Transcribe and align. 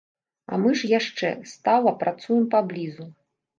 А 0.53 0.57
мы 0.63 0.71
ж 0.79 0.89
яшчэ 0.99 1.29
стала 1.53 1.95
працуем 2.01 2.51
паблізу. 2.57 3.11